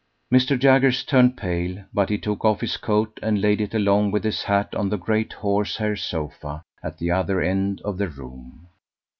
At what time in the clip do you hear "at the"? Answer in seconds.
6.81-7.11